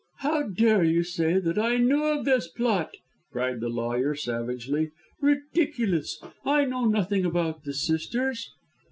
[0.21, 2.95] "How dare you say that I knew of this plot!"
[3.31, 4.89] cried the lawyer, savagely.
[5.19, 6.19] "Ridiculous!
[6.43, 8.49] I know nothing about the sisters."